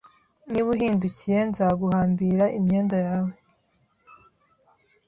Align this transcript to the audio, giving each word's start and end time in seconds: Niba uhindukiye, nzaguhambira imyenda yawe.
Niba 0.49 0.67
uhindukiye, 0.75 1.39
nzaguhambira 1.49 2.45
imyenda 2.57 2.97
yawe. 3.05 3.33